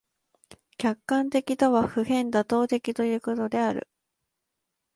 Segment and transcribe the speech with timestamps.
[0.79, 3.87] 客観的とは普遍妥当的ということである。